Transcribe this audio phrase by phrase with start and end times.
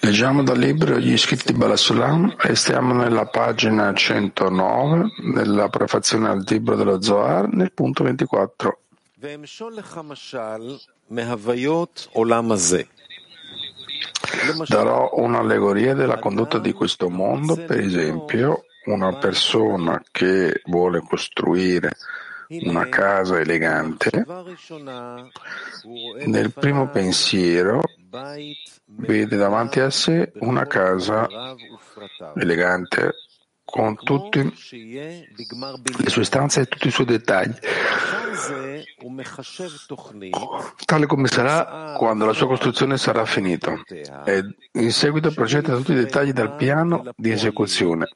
[0.00, 6.42] Leggiamo dal libro Gli scritti di Balasulam e stiamo nella pagina 109, nella prefazione al
[6.48, 8.78] libro dello Zohar, nel punto 24.
[14.66, 21.94] Darò un'allegoria della condotta di questo mondo, per esempio, una persona che vuole costruire
[22.48, 24.24] una casa elegante,
[26.26, 27.82] nel primo pensiero
[28.84, 31.26] vede davanti a sé una casa
[32.34, 33.12] elegante
[33.66, 37.52] con tutte le sue stanze e tutti i suoi dettagli,
[40.84, 43.74] tale come sarà quando la sua costruzione sarà finita.
[44.24, 48.08] E in seguito procede a tutti i dettagli del piano di esecuzione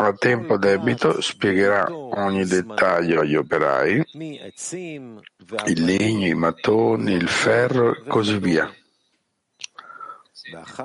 [0.00, 8.04] a tempo debito spiegherà ogni dettaglio agli operai, il legno, i mattoni, il ferro e
[8.06, 8.72] così via.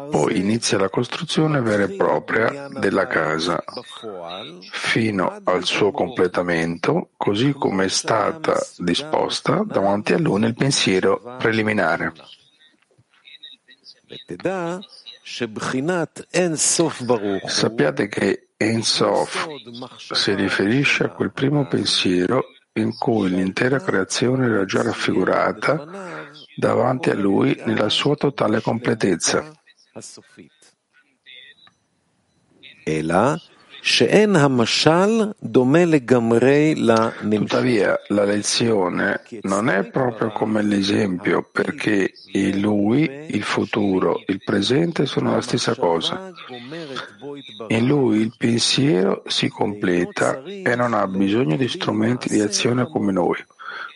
[0.10, 3.64] Poi inizia la costruzione vera e propria della casa,
[4.72, 12.14] fino al suo completamento, così come è stata disposta davanti a lui nel pensiero preliminare.
[17.46, 19.48] Sappiate che Ensof
[20.14, 25.86] si riferisce a quel primo pensiero in cui l'intera creazione era già raffigurata
[26.56, 29.52] davanti a lui nella sua totale completezza.
[32.86, 33.40] E là
[37.20, 45.06] Tuttavia, la lezione non è proprio come l'esempio, perché in lui il futuro, il presente
[45.06, 46.32] sono la stessa cosa.
[47.68, 53.12] In lui il pensiero si completa e non ha bisogno di strumenti di azione come
[53.12, 53.44] noi.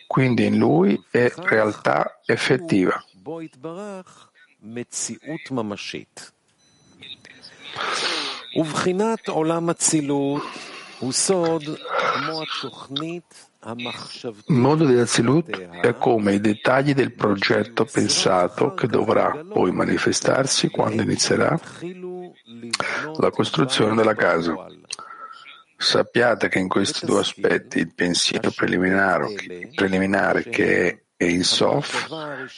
[0.06, 3.02] Quindi in lui è realtà effettiva.
[8.55, 10.43] ובחינת עולם אצילות
[10.99, 15.49] הוא סוד כמו התוכנית המחשבתית Il mondo di Azilut
[15.81, 23.19] è come i dettagli del progetto pensato che dovrà poi manifestarsi quando inizierà התחילו לבנות
[23.19, 24.51] la costruzione della casa.
[24.51, 24.81] בפועל.
[25.77, 29.27] Sappiate che in questi due aspetti, il pensiero preliminare,
[29.75, 32.11] preliminare che è in Sof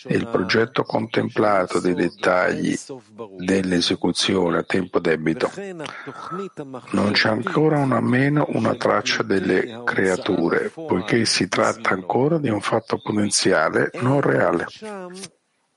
[0.05, 2.75] e il progetto contemplato dei dettagli
[3.37, 6.61] dell'esecuzione a tempo debito, וכן התוכנית
[6.91, 12.61] non c'è ancora una meno una traccia delle creature, poiché si tratta ancora di un
[12.61, 14.65] fatto potenziale non reale.
[14.69, 15.07] שם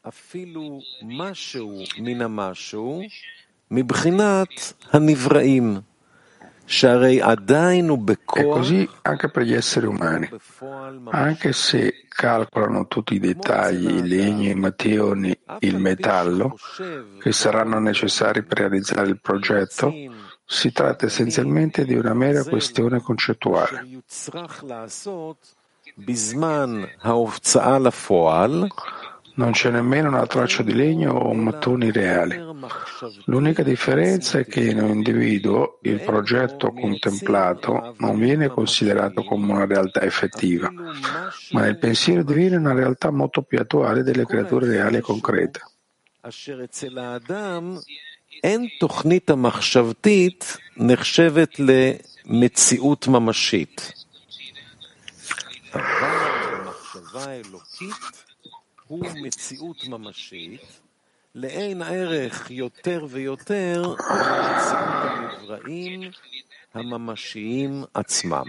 [0.08, 3.02] אפילו משהו מן המשהו
[3.70, 4.48] מבחינת
[4.92, 5.80] הנבראים,
[8.41, 10.29] e così anche per gli esseri umani,
[11.11, 16.55] anche se calcolano tutti i dettagli, i legni, i mattoni, il metallo,
[17.19, 19.93] che saranno necessari per realizzare il progetto,
[20.45, 23.85] si tratta essenzialmente di una mera questione concettuale.
[29.32, 32.36] שיוצרך לעשות בזמן ההוצאה לפועל, Non c'è nemmeno una traccia di legno o mattoni reali.
[33.26, 39.64] L'unica differenza è che in un individuo il progetto contemplato non viene considerato come una
[39.64, 40.68] realtà effettiva,
[41.52, 45.60] ma nel pensiero divino è una realtà molto più attuale delle creature reali e concrete.
[46.22, 47.76] אשר אצל האדם
[48.44, 51.60] אין תוכנית המחשבתית נחשבת
[52.26, 53.92] למציאות ממשית.
[61.34, 66.00] לאין ערך יותר ויותר ממציאות הנבראים
[66.74, 68.44] הממשיים עצמם.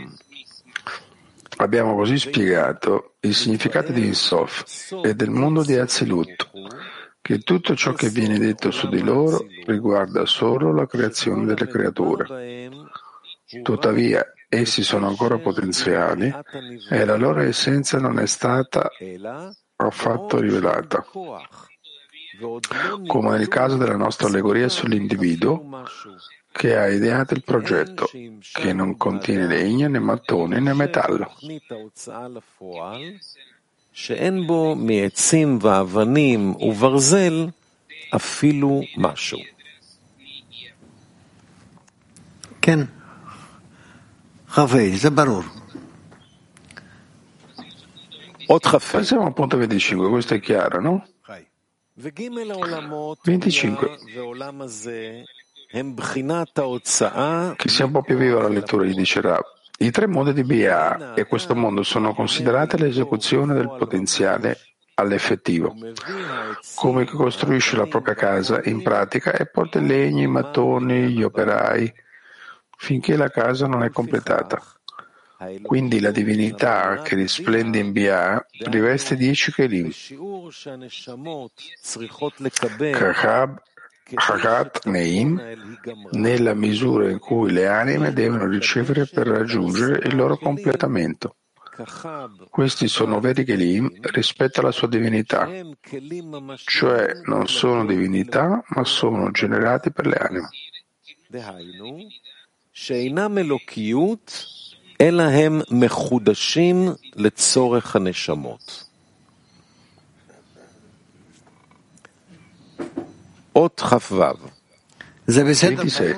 [1.57, 6.49] Abbiamo così spiegato il significato di Insof e del mondo di Azilut,
[7.21, 12.69] che tutto ciò che viene detto su di loro riguarda solo la creazione delle creature.
[13.61, 16.33] Tuttavia, essi sono ancora potenziali
[16.89, 18.89] e la loro essenza non è stata
[19.75, 21.05] affatto rivelata.
[23.07, 25.85] Come nel caso della nostra allegoria sull'individuo
[26.51, 28.09] che ha ideato il progetto,
[28.51, 31.25] che non contiene legno né mattoni né metallo.
[31.25, 33.01] תוכנית ההוצאה לפועל,
[33.93, 37.47] שאין בו מעצים ואבנים וברזל
[38.15, 39.39] אפילו משהו.
[42.61, 42.79] כן.
[44.49, 45.43] חווי, זה ברור.
[48.98, 51.06] Passiamo al punto 25, questo è chiaro, no?
[53.22, 53.98] 25.
[57.56, 59.42] Che sia un po' più viva la lettura, gli dice Rab.
[59.78, 64.58] I tre modi di BA e questo mondo sono considerati l'esecuzione del potenziale
[64.94, 65.74] all'effettivo,
[66.76, 71.24] come chi costruisce la propria casa in pratica e porta i legni, i mattoni, gli
[71.24, 71.92] operai,
[72.76, 74.62] finché la casa non è completata.
[75.62, 79.90] Quindi la divinità che risplende in Bia riveste dieci Kelim.
[82.90, 83.62] Kakab
[84.12, 85.40] Hagat Neim
[86.12, 91.36] nella misura in cui le anime devono ricevere per raggiungere il loro completamento.
[92.50, 95.48] Questi sono veri Kelim rispetto alla sua divinità,
[96.64, 100.48] cioè non sono divinità ma sono generati per le anime.
[105.04, 108.84] אלא הם מחודשים לצורך הנשמות.
[113.56, 114.22] אות כ"ו
[115.26, 115.82] זה בסדר?
[115.82, 116.16] 26.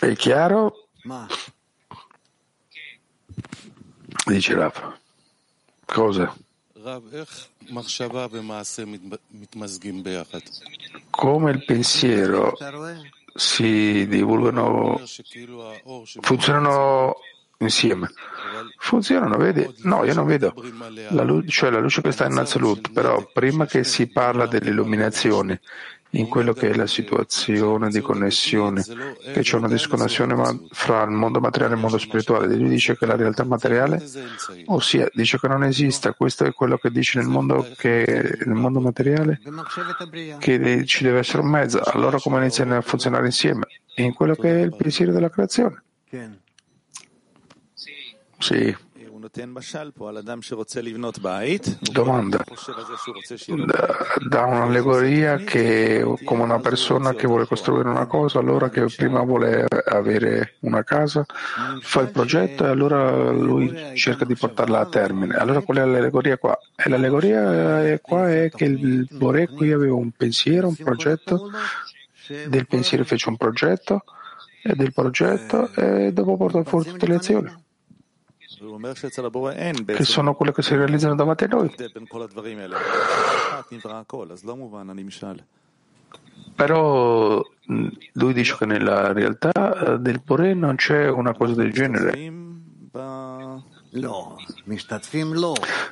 [0.00, 0.62] È chiaro?
[4.26, 4.76] Dice Rav.
[5.86, 6.26] Cosa?
[11.10, 12.42] Come il pensiero
[13.38, 15.00] si divulgano,
[16.20, 17.14] funzionano
[17.58, 18.10] insieme.
[18.76, 19.66] Funzionano, vedi?
[19.82, 20.52] No, io non vedo.
[21.10, 25.60] La luce, cioè la luce che sta in Azalut, però prima che si parla dell'illuminazione,
[26.12, 28.82] in quello che è la situazione di connessione,
[29.32, 30.34] che c'è una disconnessione
[30.70, 32.54] fra il mondo materiale e il mondo spirituale.
[32.54, 34.02] Lui dice che la realtà materiale,
[34.66, 38.80] ossia dice che non esista, questo è quello che dice nel mondo, che, nel mondo
[38.80, 39.40] materiale,
[40.38, 41.80] che ci deve essere un mezzo.
[41.82, 43.66] Allora come iniziano a funzionare insieme?
[43.96, 45.82] In quello che è il pensiero della creazione.
[48.38, 48.76] Sì.
[51.80, 52.42] Domanda.
[54.28, 59.66] Da un'allegoria che come una persona che vuole costruire una cosa, allora che prima vuole
[59.86, 61.24] avere una casa,
[61.80, 65.34] fa il progetto e allora lui cerca di portarla a termine.
[65.36, 66.58] Allora qual è l'allegoria qua?
[66.74, 71.50] E l'allegoria qua è che il Bore qui aveva un pensiero, un progetto,
[72.48, 74.04] del pensiero fece un progetto
[74.62, 77.66] e del progetto e dopo portò fuori tutte le azioni
[79.84, 81.74] che sono quelle che si realizzano davanti a noi.
[86.54, 87.42] Però
[88.12, 92.32] lui dice che nella realtà del Bore non c'è una cosa del genere.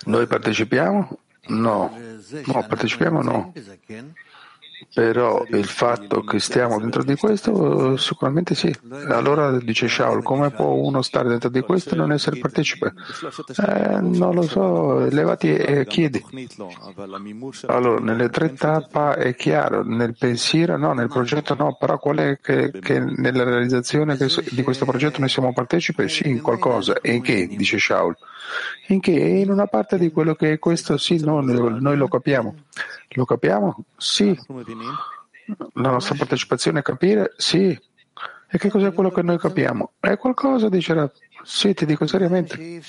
[0.04, 1.18] Noi partecipiamo?
[1.48, 1.96] No.
[2.46, 3.52] No, partecipiamo no.
[4.92, 8.74] Però il fatto che stiamo dentro di questo, sicuramente sì.
[9.08, 12.92] Allora dice Shaul, come può uno stare dentro di questo e non essere partecipe?
[13.66, 16.24] Eh, non lo so, levati e chiedi.
[17.66, 22.38] Allora, nelle tre tappe è chiaro, nel pensiero no, nel progetto no, però qual è
[22.40, 24.16] che, che nella realizzazione
[24.50, 26.08] di questo progetto noi siamo partecipi?
[26.08, 27.00] Sì, in qualcosa.
[27.00, 27.46] E in che?
[27.46, 28.16] Dice Shaul.
[28.88, 29.12] In che?
[29.12, 32.54] In una parte di quello che è questo, sì, no, noi lo capiamo.
[33.16, 33.84] Lo capiamo?
[33.96, 34.38] Sì.
[35.74, 37.32] La nostra partecipazione è capire?
[37.36, 37.78] Sì.
[38.48, 39.94] E che cos'è quello che noi capiamo?
[39.98, 41.10] È qualcosa, dice Rav.
[41.42, 42.82] Sì, ti dico seriamente.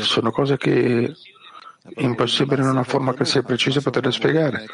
[0.00, 1.14] Sono cose che
[1.82, 4.66] è impossibile in una forma che sia precisa poterle spiegare.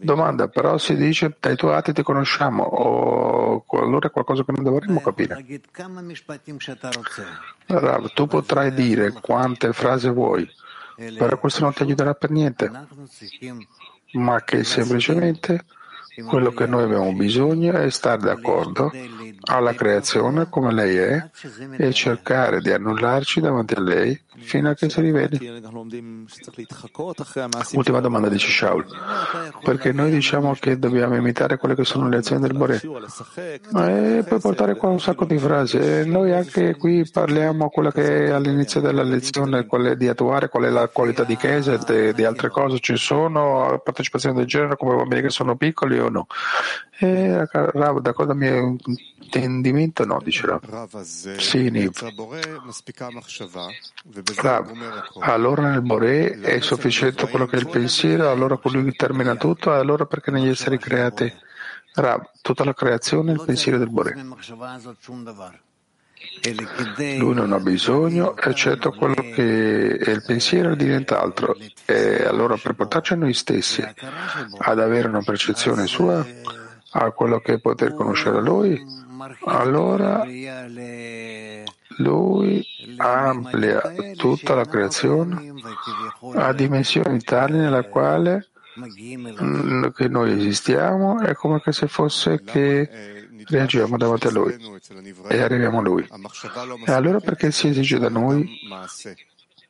[0.00, 4.64] Domanda, però si dice dai tuoi atti ti conosciamo, o allora è qualcosa che non
[4.64, 5.44] dovremmo capire.
[7.66, 10.48] Rav, tu potrai dire quante frasi vuoi,
[10.96, 12.70] però questo non ti aiuterà per niente,
[14.12, 15.64] ma che semplicemente
[16.26, 18.92] quello che noi abbiamo bisogno è stare d'accordo
[19.42, 21.30] alla creazione come lei è
[21.76, 25.38] e cercare di annullarci davanti a lei fino a che si riveli.
[27.72, 28.86] Ultima domanda dice Shaul.
[29.62, 32.76] Perché noi diciamo che dobbiamo imitare quelle che sono le azioni del Bore.
[32.76, 35.78] E puoi portare qua un sacco di frasi.
[35.78, 40.48] E noi anche qui parliamo quello che è all'inizio della lezione, qual è di attuare,
[40.48, 44.76] qual è la qualità di chiesa e di altre cose ci sono, partecipazione del genere
[44.76, 46.26] come bambini che sono piccoli o no.
[46.96, 48.76] E Rav, da cosa mio
[49.20, 51.00] intendimento no, dice Rav.
[51.02, 51.90] Sì, Niv.
[54.36, 54.72] Rav,
[55.20, 59.72] allora nel Bore è sufficiente quello che è il pensiero, allora colui che termina tutto,
[59.72, 61.32] allora perché negli esseri creati?
[61.94, 64.14] Rav, tutta la creazione è il pensiero del Bore.
[67.18, 71.56] Lui non ha bisogno, eccetto quello che è il pensiero di nient'altro.
[71.84, 73.84] E allora per portarci a noi stessi
[74.58, 76.24] ad avere una percezione sua,
[76.92, 78.82] a quello che è poter conoscere Lui,
[79.44, 80.24] allora
[81.98, 83.80] lui amplia
[84.16, 85.52] tutta la creazione
[86.34, 88.48] a dimensioni tali nella quale
[89.94, 92.88] che noi esistiamo è come se fosse che
[93.46, 94.56] reagiamo davanti a Lui
[95.28, 96.08] e arriviamo a Lui.
[96.86, 98.58] E allora perché si esige da noi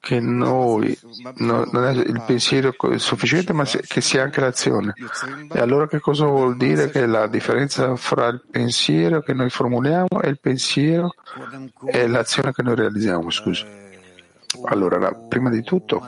[0.04, 0.96] che noi
[1.37, 4.92] no, non è il pensiero sufficiente, ma che sia anche l'azione.
[5.50, 10.20] E allora che cosa vuol dire che la differenza fra il pensiero che noi formuliamo
[10.23, 11.14] e il pensiero
[11.87, 13.30] e l'azione che noi realizziamo?
[13.30, 13.64] Scusi.
[14.66, 16.06] Allora, prima di tutto,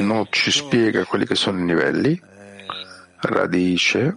[0.00, 2.20] non ci spiega quelli che sono i livelli,
[3.20, 4.16] radice,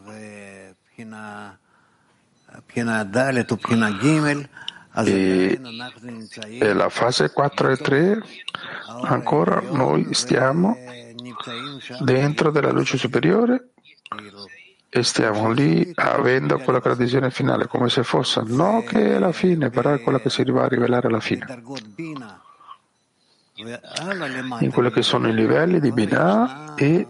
[5.05, 5.59] e,
[6.59, 8.21] e la fase 4 e 3
[9.03, 10.77] ancora noi stiamo
[11.99, 13.69] dentro della luce superiore
[14.89, 19.71] e stiamo lì avendo quella visione finale come se fosse no che è la fine
[19.71, 21.45] però è quella che si va a rivelare alla fine.
[23.55, 27.07] In quelli che sono i livelli di Binah e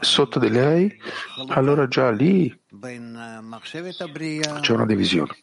[0.00, 0.94] sotto di lei
[1.48, 2.48] allora già lì
[4.60, 5.36] c'è una divisione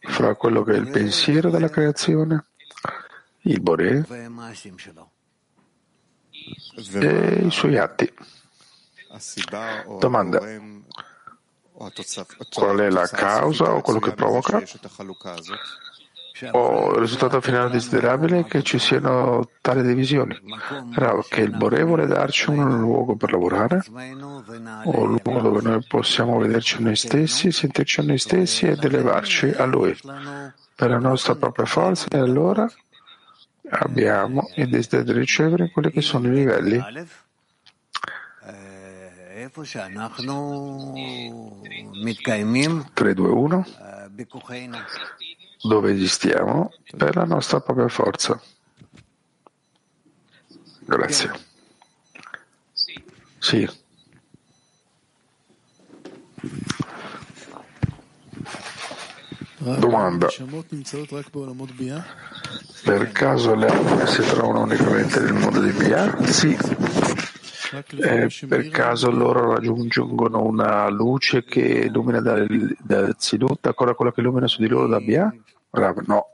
[0.00, 2.46] fra quello che è il pensiero della creazione,
[3.42, 4.04] il Boré
[6.92, 8.12] e i suoi atti.
[9.98, 10.40] Domanda.
[12.50, 14.62] Qual è la causa o quello che provoca?
[16.50, 20.36] O il risultato finale desiderabile che ci siano tali divisioni?
[20.92, 23.84] Rav, che il Bore vuole darci un luogo per lavorare?
[24.84, 29.64] O un luogo dove noi possiamo vederci noi stessi, sentirci noi stessi ed elevarci a
[29.64, 29.96] Lui
[30.74, 32.68] per la nostra propria forza e allora
[33.70, 36.82] abbiamo il desiderio di ricevere quelli che sono i livelli
[42.92, 43.66] 3, 2, 1
[45.64, 48.40] dove esistiamo per la nostra propria forza.
[50.80, 51.32] Grazie.
[53.38, 53.68] Sì.
[59.56, 60.28] Domanda.
[62.82, 66.14] Per caso le anime si trovano unicamente nel mondo di Bia?
[66.26, 66.56] Sì.
[67.96, 72.46] Eh, per caso loro raggiungono una luce che illumina da,
[72.78, 75.34] da Zilut, ancora quella che illumina su di loro da Bia?
[75.73, 76.25] Rav, no.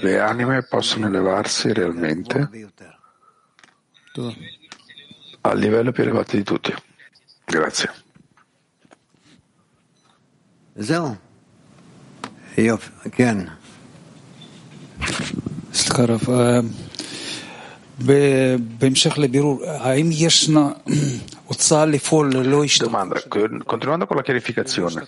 [0.00, 2.48] Le anime possono elevarsi realmente
[5.42, 6.74] al livello più elevato di tutti.
[7.44, 7.90] Grazie.
[15.72, 16.28] סליחה רב,
[18.78, 20.70] בהמשך לבירור, האם ישנה
[22.83, 25.07] Domanda, continuando con la chiarificazione,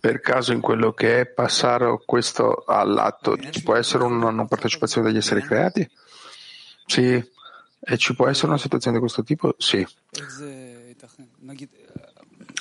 [0.00, 5.08] per caso in quello che è passare questo all'atto ci può essere una non partecipazione
[5.08, 5.88] degli esseri creati?
[6.86, 7.30] Sì.
[7.84, 9.54] E ci può essere una situazione di questo tipo?
[9.58, 9.84] Sì.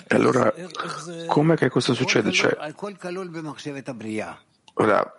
[0.08, 0.52] E allora,
[1.28, 2.32] come che questo succede?
[2.32, 2.58] Cioè,
[4.74, 5.16] ora,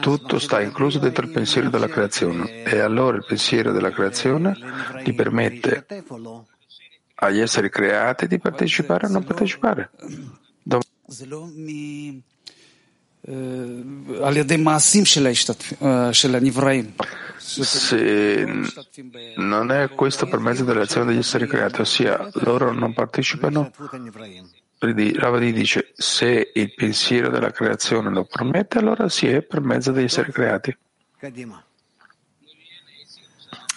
[0.00, 4.58] tutto sta incluso dentro il pensiero della creazione e allora il pensiero della creazione
[5.02, 5.86] ti permette
[7.14, 9.90] agli esseri creati di partecipare o non partecipare.
[10.62, 10.82] Dom-
[17.44, 18.44] se
[19.36, 23.70] non è questo per mezzo dell'azione degli esseri creati, ossia loro non partecipano,
[24.78, 30.04] Ravadi dice se il pensiero della creazione lo permette, allora si è per mezzo degli
[30.04, 30.76] esseri creati.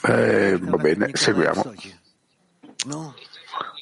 [0.08, 1.74] Eh, va bene, seguiamo.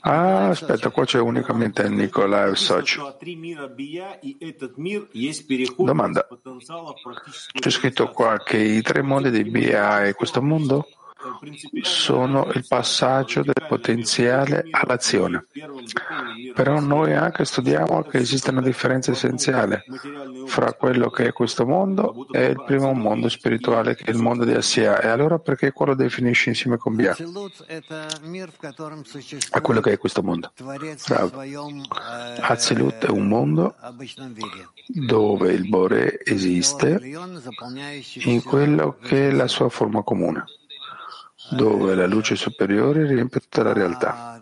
[0.01, 2.99] Ah, aspetta, qua c'è unicamente Nicolaev Soci.
[5.77, 6.27] Domanda.
[7.51, 10.87] C'è scritto qua che i tre mondi di Bia e questo mondo
[11.81, 15.45] sono il passaggio del potenziale all'azione.
[16.53, 19.83] Però noi anche studiamo che esiste una differenza essenziale
[20.45, 24.45] fra quello che è questo mondo e il primo mondo spirituale che è il mondo
[24.45, 24.99] di Assia.
[24.99, 27.15] E allora perché quello definisce insieme con Bia?
[29.49, 30.51] A quello che è questo mondo.
[32.41, 33.75] Azilut è un mondo
[34.87, 36.99] dove il Bore esiste
[38.25, 40.45] in quello che è la sua forma comune
[41.55, 44.41] dove la luce superiore riempie tutta la realtà.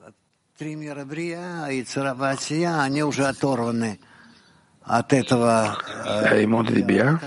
[6.30, 7.20] E i mondi di Bia,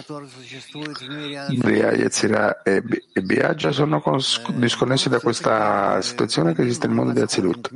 [1.57, 2.83] Bria, Yetzirah e
[3.23, 4.03] Bia già sono
[4.55, 7.71] disconnessi da questa situazione che esiste nel mondo di Azilut.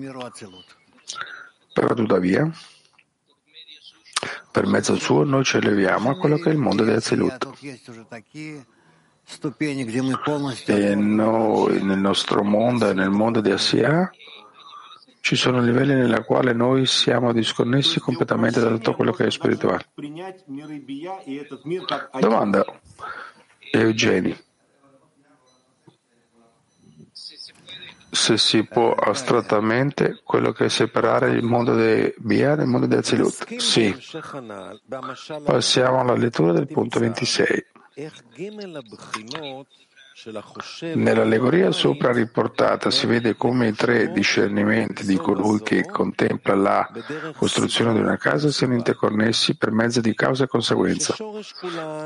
[1.72, 2.50] Però tuttavia,
[4.50, 7.48] per mezzo suo noi ci eleviamo a quello che è il mondo di Azilut.
[10.64, 14.10] E noi, nel nostro mondo e nel mondo di Asiya,
[15.20, 19.84] ci sono livelli nei quali noi siamo disconnessi completamente da tutto quello che è spirituale.
[22.18, 22.64] Domanda,
[23.70, 24.34] Eugeni.
[28.10, 32.94] Se si può astrattamente quello che è separare il mondo di Bia dal mondo di
[32.94, 33.56] Azilut?
[33.56, 33.94] Sì.
[35.44, 37.66] Passiamo alla lettura del punto 26.
[40.94, 46.90] Nell'allegoria sopra riportata si vede come i tre discernimenti di colui che contempla la
[47.36, 51.14] costruzione di una casa siano interconnessi per mezzo di causa e conseguenza.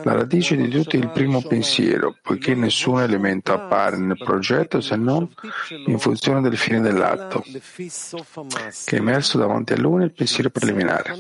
[0.03, 4.97] La radice di tutto è il primo pensiero, poiché nessun elemento appare nel progetto se
[4.97, 5.27] non
[5.87, 11.17] in funzione del fine dell'atto, che è emerso davanti a lui nel pensiero preliminare.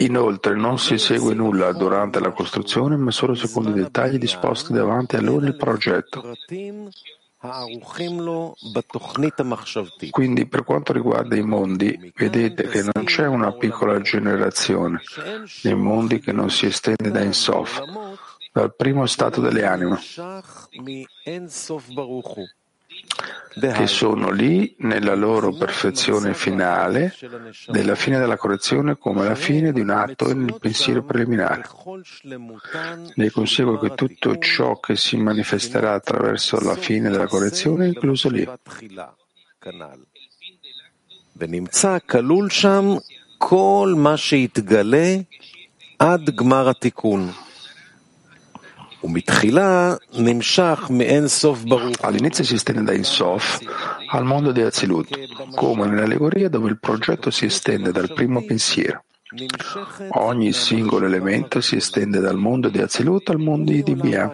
[0.00, 5.16] Inoltre non si segue nulla durante la costruzione, ma solo secondo i dettagli disposti davanti
[5.16, 6.34] a lui nel progetto.
[10.10, 15.00] Quindi per quanto riguarda i mondi, vedete che non c'è una piccola generazione
[15.62, 17.82] nei mondi che non si estende da Insof,
[18.52, 19.98] dal primo stato delle anime
[23.54, 27.14] che sono lì nella loro perfezione finale,
[27.66, 31.64] della fine della correzione come la fine di un atto nel pensiero preliminare.
[33.14, 38.30] Ne consegue che tutto ciò che si manifesterà attraverso la fine della correzione è incluso
[38.30, 38.48] lì.
[52.00, 53.58] All'inizio si estende da Insof
[54.10, 59.04] al mondo di Azilut, come nell'allegoria dove il progetto si estende dal primo pensiero.
[60.10, 64.30] Ogni singolo elemento si estende dal mondo di Azilut al mondo di Bia,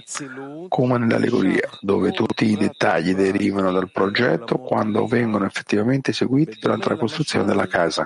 [0.68, 6.96] come nell'allegoria, dove tutti i dettagli derivano dal progetto quando vengono effettivamente eseguiti durante la
[6.96, 8.04] costruzione della casa.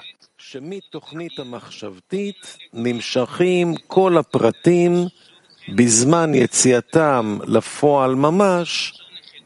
[5.75, 8.93] בזמן יציאתם לפועל ממש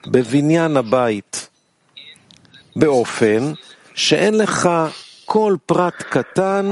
[0.08, 1.50] בבניין הבית,
[2.76, 3.54] באופן
[3.94, 4.70] שאין לך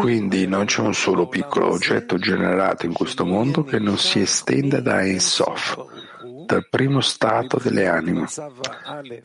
[0.01, 4.81] Quindi non c'è un solo piccolo oggetto generato in questo mondo che non si estenda
[4.81, 5.77] da Ensof,
[6.45, 8.27] dal primo stato delle anime.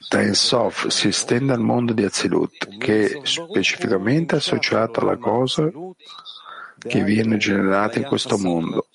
[0.09, 5.69] Da Ensof si estende al mondo di Azilut, che è specificamente associato alla cosa
[6.79, 8.87] che viene generata in questo mondo.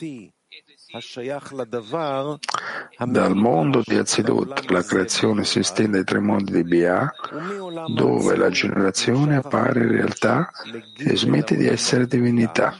[2.98, 7.12] dal mondo di Azilut la creazione si estende ai tre mondi di Bia,
[7.88, 10.48] dove la generazione appare in realtà
[10.96, 12.78] e smette di essere divinità.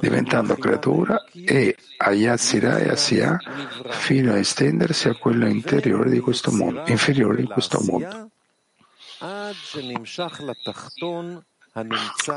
[0.00, 3.36] diventando creatura e a Yatsira e Asiya
[3.90, 8.30] fino a estendersi a quello interiore di questo mondo, inferiore di questo mondo.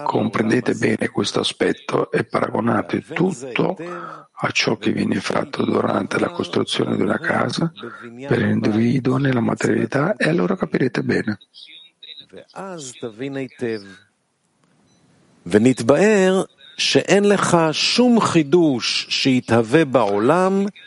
[0.03, 3.75] Comprendete bene questo aspetto e paragonate tutto
[4.33, 7.71] a ciò che viene fatto durante la costruzione di una casa
[8.27, 11.37] per l'individuo nella materialità e allora capirete bene.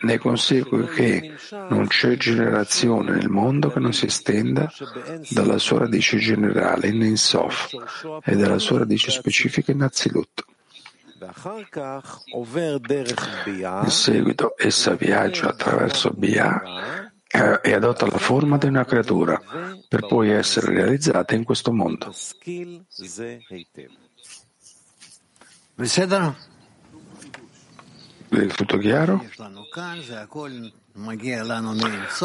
[0.00, 1.35] Ne consegue che
[1.68, 4.70] non c'è generazione nel mondo che non si estenda
[5.30, 7.74] dalla sua radice generale in Ensof
[8.24, 10.44] e dalla sua radice specifica in Azilut.
[13.83, 16.61] In seguito essa viaggia attraverso Bia
[17.62, 19.40] e adotta la forma di una creatura
[19.88, 22.12] per poi essere realizzata in questo mondo.
[28.28, 29.24] È tutto chiaro?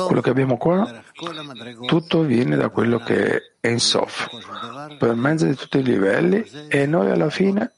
[0.05, 1.01] Quello che abbiamo qua,
[1.87, 4.27] tutto viene da quello che è in Sof,
[4.99, 7.73] per mezzo di tutti i livelli e noi alla fine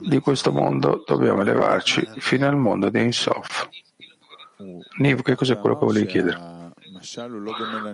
[0.00, 3.68] di questo mondo dobbiamo elevarci fino al mondo di Insof.
[4.98, 6.63] Niv, che cos'è quello che volevi chiedere?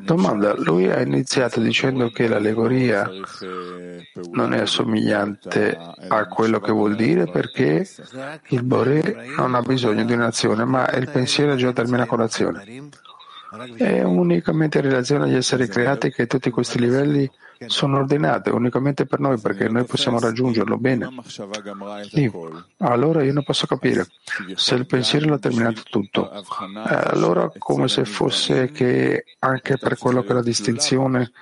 [0.03, 3.11] Domanda, lui ha iniziato dicendo che l'allegoria
[4.33, 5.77] non è assomigliante
[6.09, 7.87] a quello che vuol dire perché
[8.49, 12.89] il Boré non ha bisogno di un'azione, ma il pensiero già termina con l'azione.
[13.77, 17.29] È unicamente in relazione agli esseri creati che tutti questi livelli
[17.67, 21.09] sono ordinate unicamente per noi perché noi possiamo raggiungerlo bene.
[22.13, 24.07] Io, allora io non posso capire
[24.55, 26.31] se il pensiero l'ha terminato tutto.
[26.33, 26.43] Eh,
[26.85, 31.33] allora come se fosse che anche per quello che è la distinzione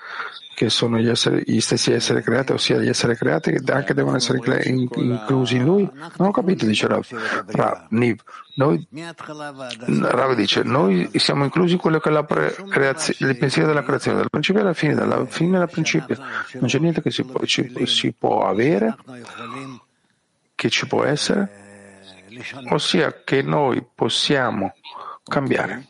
[0.59, 4.17] che sono gli, esseri, gli, stessi esseri creati, ossia gli esseri creati che anche devono
[4.17, 5.89] essere inclusi in lui?
[6.17, 7.07] Non ho capito, dice Rav.
[7.47, 8.21] Rav, Niv,
[8.57, 13.85] noi, Rav dice, noi siamo inclusi in quello che è la creazio, il pensiero della
[13.85, 16.17] creazione, dal principio alla fine, dalla fine al principio.
[16.55, 18.97] Non c'è niente che si può, ci, si può avere,
[20.57, 22.01] che ci può essere,
[22.71, 24.75] ossia che noi possiamo
[25.23, 25.87] cambiare.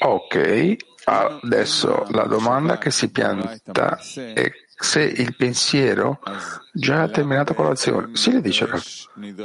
[0.00, 3.98] Ok, adesso la domanda che si pianta
[4.34, 6.20] è se il pensiero
[6.72, 8.16] già ha terminato con l'azione.
[8.16, 8.68] Si le dice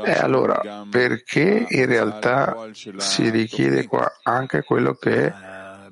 [0.04, 5.34] E allora, perché in realtà si richiede qua anche quello che è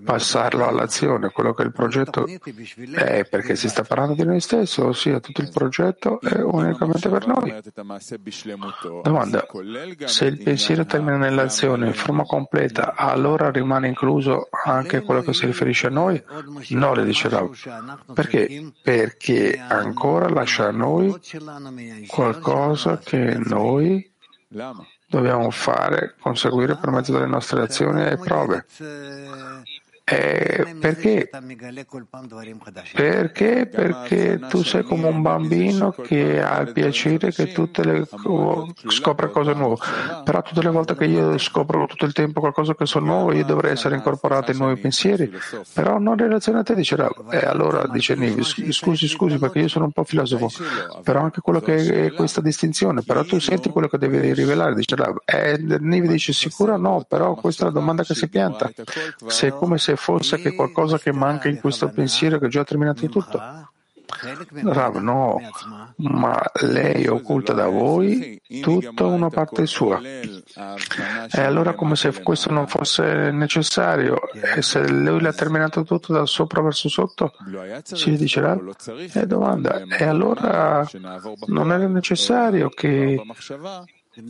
[0.07, 2.25] passarlo all'azione, quello che il progetto
[2.95, 7.27] è perché si sta parlando di noi stessi, ossia tutto il progetto è unicamente per
[7.27, 7.53] noi.
[9.03, 9.45] Domanda,
[10.05, 15.45] se il pensiero termina nell'azione in forma completa, allora rimane incluso anche quello che si
[15.45, 16.23] riferisce a noi?
[16.69, 17.53] No, le dice Rav.
[18.13, 18.71] Perché?
[18.81, 21.13] Perché ancora lascia a noi
[22.07, 24.09] qualcosa che noi
[25.09, 28.65] dobbiamo fare, conseguire per mezzo delle nostre azioni e prove.
[30.09, 31.29] Eh, perché?
[32.93, 33.67] Perché?
[33.67, 38.07] Perché tu sei come un bambino che ha il piacere che tutte le
[38.87, 39.75] scopre cose nuove.
[40.23, 43.43] Però tutte le volte che io scopro tutto il tempo qualcosa che sono nuovo, io
[43.43, 45.29] dovrei essere incorporato in nuovi pensieri.
[45.73, 46.95] Però non in relazione a te, dice.
[46.95, 50.49] E eh, allora dice Nivi, scusi, scusi, perché io sono un po' filosofo.
[51.03, 53.01] Però anche quello che è questa distinzione.
[53.01, 54.95] Però tu senti quello che devi rivelare, dice.
[55.25, 58.71] E eh, Nivi dice sicuro no, però questa è la domanda che si pianta.
[59.25, 62.63] Se è come se fosse che qualcosa che manca in questo pensiero che ha già
[62.63, 63.41] terminato tutto.
[64.63, 65.37] Rav, no,
[65.97, 69.99] ma lei occulta da voi tutta una parte sua.
[70.01, 76.25] E allora come se questo non fosse necessario, e se lui l'ha terminato tutto da
[76.25, 77.33] sopra verso sotto,
[77.83, 78.75] si dice Rav,
[79.13, 80.87] e domanda, e allora
[81.47, 83.21] non era necessario che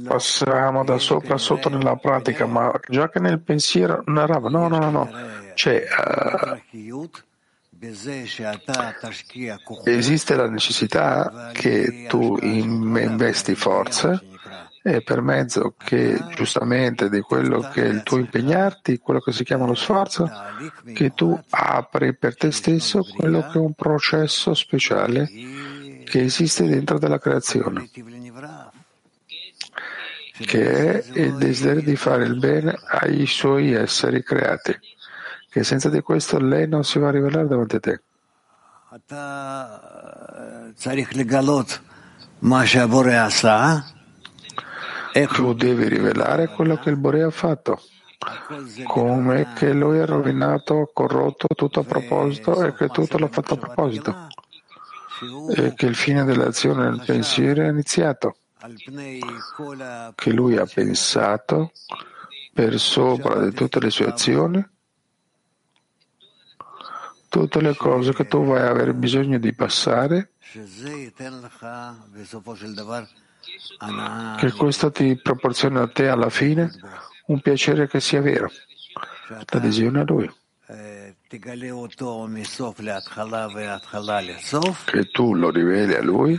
[0.05, 4.89] passiamo da sopra a sotto nella pratica, ma già che nel pensiero no, no, no,
[4.89, 5.09] no,
[5.53, 5.83] cioè,
[6.89, 7.09] uh,
[9.83, 14.21] esiste la necessità che tu investi forze
[14.83, 19.43] e per mezzo che giustamente di quello che è il tuo impegnarti, quello che si
[19.43, 20.29] chiama lo sforzo,
[20.93, 25.29] che tu apri per te stesso quello che è un processo speciale
[26.05, 27.89] che esiste dentro della creazione,
[30.45, 34.77] che è il desiderio di fare il bene ai suoi esseri creati
[35.57, 38.01] che senza di questo lei non si va a rivelare davanti a te.
[45.33, 47.81] Tu devi rivelare quello che il Bore ha fatto,
[48.85, 53.57] come che lui ha rovinato, corrotto tutto a proposito e che tutto l'ha fatto a
[53.57, 54.27] proposito,
[55.55, 58.35] e che il fine dell'azione nel pensiero è iniziato,
[60.15, 61.71] che lui ha pensato
[62.53, 64.65] per sopra di tutte le sue azioni
[67.29, 70.31] tutte le cose che tu vai avere bisogno di passare,
[74.37, 76.71] che questo ti proporziona a te alla fine
[77.27, 78.49] un piacere che sia vero,
[79.51, 80.31] l'adesione a Lui.
[84.85, 86.37] Che tu lo riveli a Lui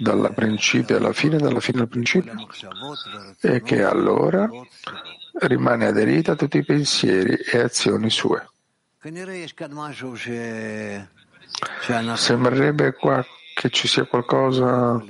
[0.00, 2.32] dal principio alla fine, dalla fine al principio,
[3.40, 4.48] e che allora
[5.40, 8.48] rimane aderita a tutti i pensieri e azioni sue.
[12.14, 15.02] Sembrerebbe qua che ci sia qualcosa.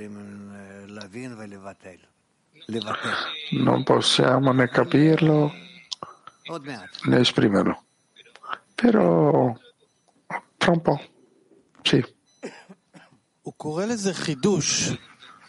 [3.51, 5.53] Non possiamo né capirlo
[7.05, 7.85] né esprimerlo.
[8.75, 9.57] Però
[10.57, 11.01] tra un po',
[11.83, 12.05] sì.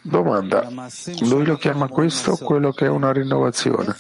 [0.04, 0.67] Domanda.
[1.19, 3.95] Lui lo chiama questo quello che è una rinnovazione,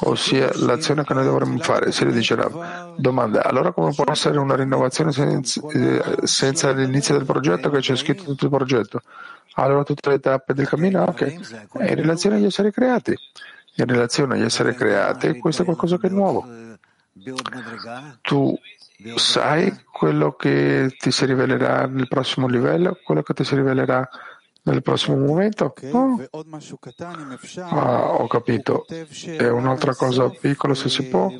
[0.00, 1.92] ossia l'azione che noi dovremmo fare.
[1.92, 2.96] Se lui dice Rav.
[2.96, 3.44] Domanda.
[3.44, 8.24] Allora come può essere una rinnovazione senza, eh, senza l'inizio del progetto che c'è scritto
[8.24, 9.02] tutto il progetto?
[9.54, 11.04] Allora tutte le tappe del cammino?
[11.04, 11.22] Ok.
[11.78, 13.16] È in relazione agli esseri creati.
[13.76, 16.44] In relazione agli esseri creati questo è qualcosa che è nuovo.
[18.22, 18.58] Tu
[19.16, 24.08] sai quello che ti si rivelerà nel prossimo livello, quello che ti si rivelerà
[24.62, 25.74] nel prossimo momento?
[25.92, 26.26] Oh.
[27.60, 28.86] Ah, ho capito.
[28.88, 31.32] E un'altra cosa piccola, se si può.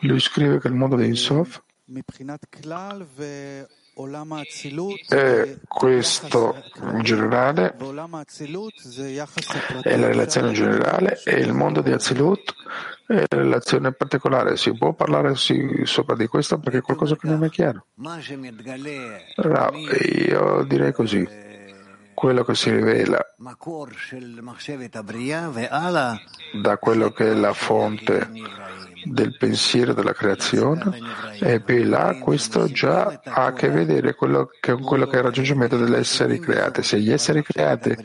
[0.00, 1.62] Lui scrive che il mondo di Insof
[5.08, 7.74] e questo in generale
[9.82, 12.54] è la relazione generale e il mondo di Azilut
[13.08, 16.58] E la relazione particolare, si può parlare sì, sopra di questo?
[16.58, 17.86] Perché è qualcosa che non è chiaro.
[19.36, 21.28] Rav, io direi così,
[22.14, 23.34] quello che si rivela
[26.62, 28.30] da quello che è la fonte
[29.04, 30.98] del pensiero della creazione
[31.40, 35.94] e là questo già ha a che vedere con quello che è il raggiungimento degli
[35.94, 36.82] esseri creati.
[36.82, 37.96] Se gli esseri creati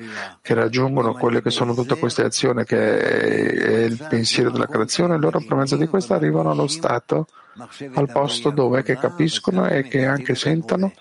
[0.41, 5.39] che raggiungono quelle che sono tutte queste azioni che è il pensiero della creazione, loro
[5.39, 7.27] per mezzo di questo arrivano allo stato,
[7.93, 10.91] al posto dove che capiscono e che anche sentono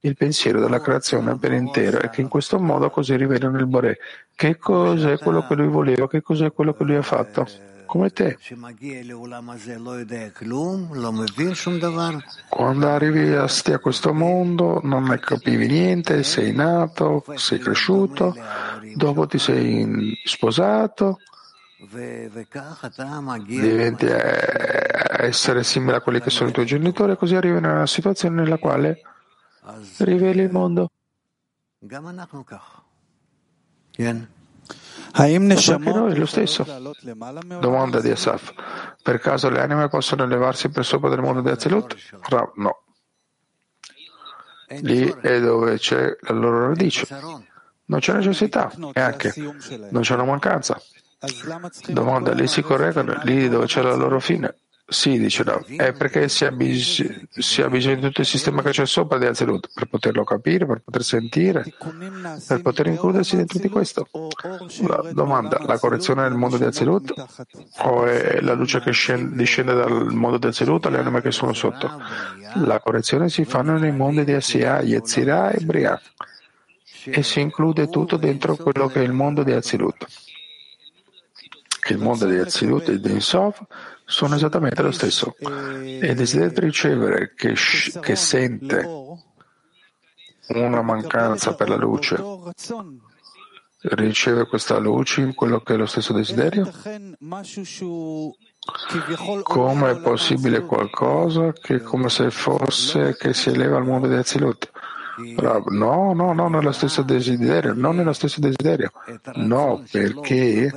[0.00, 3.98] il pensiero della creazione per intero e che in questo modo così rivelano il Bore.
[4.34, 6.06] Che cos'è quello che lui voleva?
[6.06, 7.46] Che cos'è quello che lui ha fatto?
[7.86, 8.36] Come te.
[12.48, 18.34] Quando arrivi a questo mondo non ne capivi niente, sei nato, sei cresciuto,
[18.94, 21.18] dopo ti sei sposato,
[23.60, 24.06] diventi
[25.18, 28.42] essere simile a quelli che sono i tuoi genitori e così arrivi in una situazione
[28.42, 29.00] nella quale
[29.98, 30.90] riveli il mondo.
[35.18, 36.64] Anche noi lo stesso.
[37.60, 38.52] Domanda di Asaf.
[39.02, 41.96] Per caso le anime possono elevarsi per sopra del mondo di Azelut?
[42.56, 42.82] No.
[44.80, 47.06] Lì è dove c'è la loro radice.
[47.88, 49.32] Non c'è necessità e anche
[49.90, 50.80] non c'è una mancanza.
[51.86, 54.54] Domanda, lì si correggono, lì dove c'è la loro fine.
[54.88, 58.62] Sì, dice no, è perché si ha, bis- si ha, bisogno di tutto il sistema
[58.62, 61.64] che c'è sopra di Azelut per poterlo capire, per poter sentire,
[62.46, 64.06] per poter includersi dentro di questo.
[64.86, 67.12] La domanda, la correzione nel mondo di Azelut
[67.78, 71.52] o è la luce che scende, discende dal mondo di Azelut alle anime che sono
[71.52, 71.90] sotto?
[72.64, 76.00] La correzione si fa nei mondi di Asiya, Yetzirah e Briah
[77.06, 80.06] e si include tutto dentro quello che è il mondo di Azilut.
[81.88, 83.64] Il mondo di Azilut e di Insof
[84.06, 85.34] sono esattamente lo stesso.
[85.38, 87.54] E desiderio ricevere che,
[88.00, 88.88] che sente
[90.48, 92.14] una mancanza per la luce
[93.94, 96.70] riceve questa luce in quello che è lo stesso desiderio?
[99.42, 104.70] Come è possibile qualcosa che come se fosse che si eleva al mondo di Azilut?
[105.68, 108.90] No, no, no, nello stesso desiderio, non nello stesso desiderio.
[109.34, 110.70] No, perché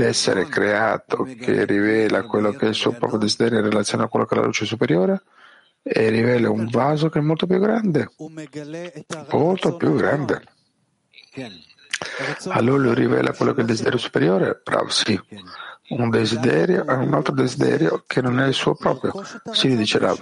[0.00, 4.24] l'essere creato che rivela quello che è il suo proprio desiderio in relazione a quello
[4.24, 5.22] che è la luce superiore
[5.82, 8.10] e rivela un vaso che è molto più grande,
[9.30, 10.42] molto più grande.
[12.48, 14.60] Allora lui rivela quello che è il desiderio superiore?
[14.64, 15.20] Bravo, sì.
[15.90, 19.12] Un desiderio è un altro desiderio che non è il suo proprio.
[19.52, 20.18] Sì, dice Rav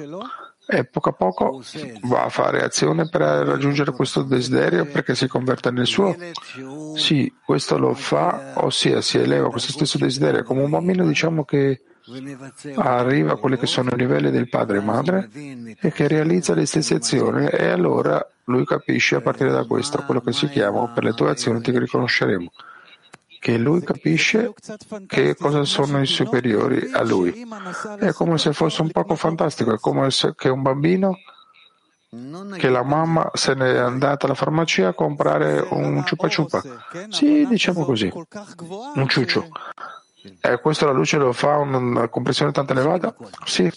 [0.70, 1.62] e poco a poco
[2.02, 6.14] va a fare azione per raggiungere questo desiderio perché si converte nel suo?
[6.94, 10.42] Sì, questo lo fa, ossia si eleva questo stesso desiderio.
[10.42, 11.84] Come un bambino diciamo che
[12.76, 15.30] arriva a quelli che sono i livelli del padre e madre
[15.80, 17.46] e che realizza le stesse azioni.
[17.46, 21.30] E allora lui capisce a partire da questo quello che si chiama per le tue
[21.30, 22.52] azioni ti riconosceremo
[23.38, 24.52] che lui capisce
[25.06, 27.46] che cosa sono i superiori a lui.
[27.98, 31.18] È come se fosse un poco fantastico, è come se un bambino
[32.56, 36.62] che la mamma se ne è andata alla farmacia a comprare un ciupa ciupa.
[37.10, 39.48] Sì, diciamo così, un ciuccio.
[40.40, 43.14] E questo la luce lo fa una compressione tanto elevata?
[43.44, 43.70] Sì.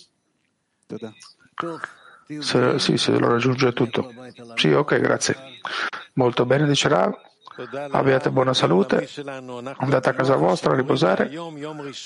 [2.39, 4.12] Se, sì, se lo raggiunge tutto.
[4.56, 5.36] Sì, ok, grazie.
[6.13, 7.13] Molto bene, dice Rav.
[7.92, 9.08] Abbiate buona salute,
[9.78, 11.30] andate a casa vostra a riposare.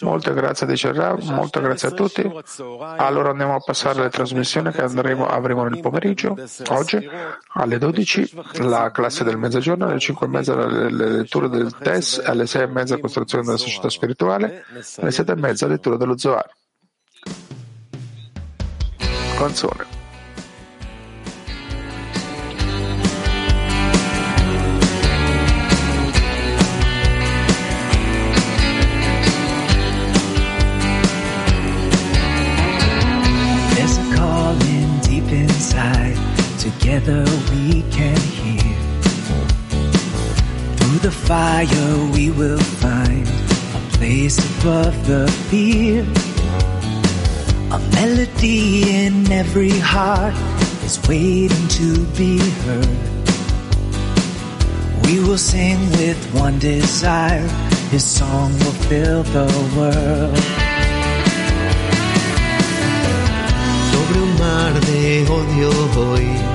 [0.02, 2.30] Molte grazie dice Rav, molte grazie a tutti.
[2.98, 6.36] Allora andiamo a passare alle trasmissioni che andremo, avremo nel pomeriggio,
[6.70, 7.08] oggi
[7.54, 12.22] alle 12 la classe del mezzogiorno, alle 5 e mezza le, le letture del test,
[12.26, 14.66] alle 6 e mezza costruzione della società spirituale,
[14.98, 16.50] alle 7 e mezza lettura dello Zohar.
[19.38, 19.95] Canzone.
[37.06, 38.76] Together we can hear.
[40.78, 46.02] Through the fire we will find a place above the fear.
[47.72, 50.36] A melody in every heart
[50.84, 52.98] is waiting to be heard.
[55.06, 57.48] We will sing with one desire,
[57.92, 60.66] His song will fill the world.
[64.40, 66.55] Mar de odio hoy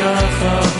[0.00, 0.79] shuffle.